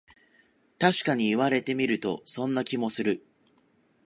[0.79, 3.23] たしかに言われてみると、そんな気もする